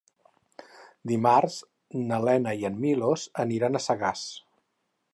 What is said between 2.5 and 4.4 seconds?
i en Milos aniran a Sagàs.